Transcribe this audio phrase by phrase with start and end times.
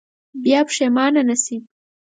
[0.43, 1.57] بیا پښېمانه نه شئ.